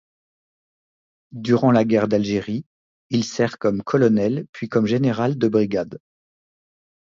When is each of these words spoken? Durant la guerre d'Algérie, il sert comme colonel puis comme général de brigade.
Durant 1.33 1.69
la 1.69 1.85
guerre 1.85 2.07
d'Algérie, 2.07 2.65
il 3.11 3.23
sert 3.23 3.59
comme 3.59 3.83
colonel 3.83 4.47
puis 4.51 4.67
comme 4.67 4.87
général 4.87 5.37
de 5.37 5.47
brigade. 5.47 5.99